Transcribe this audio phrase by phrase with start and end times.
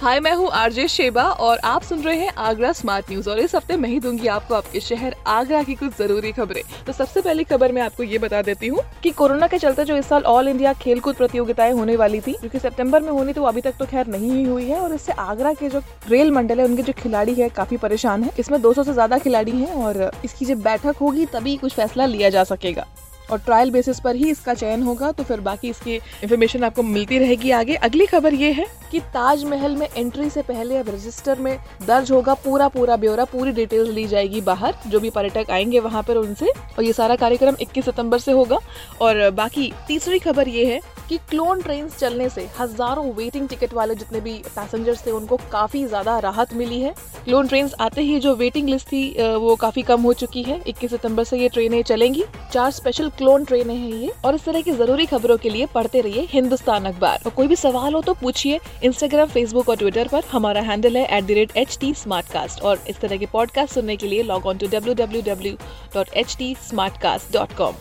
[0.00, 3.54] हाय, मैं हूँ RJ Sheba और आप सुन रहे हैं आगरा स्मार्ट न्यूज़ और इस
[3.54, 7.44] हफ़्ते मैं ही दूँगी आपको आपके शहर आगरा की कुछ ज़रूरी खबरें। तो सबसे पहली
[7.44, 10.48] खबर मैं आपको ये बता देती हूँ कि कोरोना के चलते जो इस साल ऑल
[10.48, 14.06] इंडिया खेलकूद प्रतियोगिताएँ होने वाली थी, क्योंकि सितंबर में होनी तो अभी तक तो खैर
[14.08, 17.48] नहीं हुई है और इससे आगरा के जो रेल मंडल है, उनके जो खिलाड़ी है,
[17.48, 21.56] काफ़ी परेशान है। इसमें 200 से ज़्यादा खिलाड़ी हैं और इसकी जब बैठक होगी, तभी
[21.56, 22.86] कुछ फैसला लिया जा सकेगा।
[23.30, 27.18] और ट्रायल बेसिस पर ही इसका चयन होगा तो फिर बाकी इसकी इन्फॉर्मेशन आपको मिलती
[27.18, 31.58] रहेगी आगे। अगली खबर ये है कि ताजमहल में एंट्री से पहले अब रजिस्टर में
[31.86, 36.02] दर्ज होगा पूरा पूरा ब्यौरा, पूरी डिटेल्स ली जाएगी बाहर। जो भी पर्यटक आएँगे वहाँ
[36.02, 38.58] पर उनसे, और ये सारा कार्यक्रम 21 सितंबर से होगा।
[39.00, 43.94] और बाकी तीसरी खबर ये है कि क्लोन ट्रेन चलने से हज़ारों वेटिंग टिकट वाले
[43.94, 46.94] जितने भी पैसेंजर्स थे, उनको काफ़ी ज़्यादा राहत मिली है।
[47.28, 49.00] क्लोन ट्रेन आते ही जो वेटिंग लिस्ट थी
[49.38, 53.44] वो काफ़ी कम हो चुकी है। 21 सितंबर से ये ट्रेनें चलेंगी। चार स्पेशल क्लोन
[53.44, 57.18] ट्रेनें हैं ये और इस तरह की ज़रूरी खबरों के लिए पढ़ते रहिए हिंदुस्तान अखबार।
[57.26, 61.04] और कोई भी सवाल हो तो पूछिए इंस्टाग्राम फेसबुक और ट्विटर पर। हमारा हैंडल है
[61.16, 61.92] at the rate H T
[62.32, 65.52] Smartcast और इस तरह के पॉडकास्ट सुनने के लिए log on to W W W
[65.94, 66.54] dot H T
[67.02, 67.74] Smartcast dot com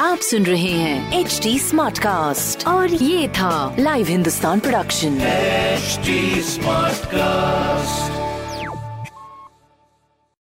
[0.00, 5.18] आप सुन रहे हैं एच डी स्मार्ट कास्ट और ये था live Hindustan production
[5.80, 8.18] HD Smartcast.